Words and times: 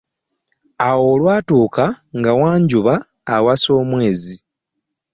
Awo 0.87 1.03
olwatuuka 1.13 1.85
nga 2.17 2.31
Wanjuba 2.39 2.93
awasa 3.35 3.69
omwezi. 3.81 4.35